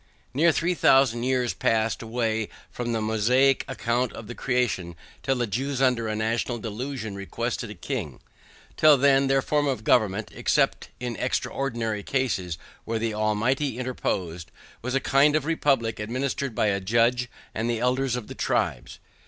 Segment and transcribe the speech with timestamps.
[0.33, 5.45] Near three thousand years passed away from the Mosaic account of the creation, till the
[5.45, 8.19] Jews under a national delusion requested a king.
[8.77, 14.49] Till then their form of government (except in extraordinary cases, where the Almighty interposed)
[14.81, 18.97] was a kind of republic administered by a judge and the elders of the tribes.